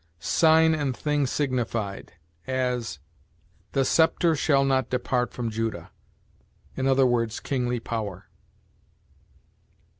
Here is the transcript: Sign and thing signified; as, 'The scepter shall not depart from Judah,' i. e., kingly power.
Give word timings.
Sign 0.17 0.73
and 0.73 0.97
thing 0.97 1.27
signified; 1.27 2.13
as, 2.47 2.97
'The 3.73 3.85
scepter 3.85 4.35
shall 4.35 4.65
not 4.65 4.89
depart 4.89 5.31
from 5.31 5.51
Judah,' 5.51 5.91
i. 6.75 6.81
e., 6.81 7.27
kingly 7.43 7.79
power. 7.79 8.25